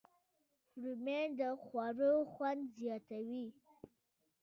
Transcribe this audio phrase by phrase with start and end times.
[0.81, 3.45] رومیان د خوړو خوند زیاتوي